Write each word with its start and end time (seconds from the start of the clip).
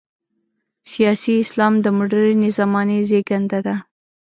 سیاسي 0.91 1.33
اسلام 1.43 1.73
د 1.81 1.85
مډرنې 1.97 2.49
زمانې 2.59 2.97
زېږنده 3.09 3.59
ده. 3.65 3.75